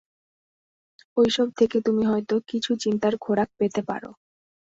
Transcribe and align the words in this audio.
ঐসব 1.17 1.47
থেকে 1.59 1.77
তুমি 1.81 2.03
হয়তো 2.05 2.35
কিছু 2.49 2.71
চিন্তার 2.83 3.13
খোরাক 3.17 3.49
পেতে 3.59 3.81
পার। 3.87 4.03